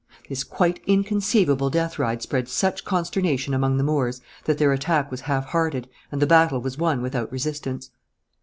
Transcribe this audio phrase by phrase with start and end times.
[0.29, 5.21] This quite inconceivable death ride spread such consternation among the Moors that their attack was
[5.21, 7.91] half hearted and the battle was won without resistance.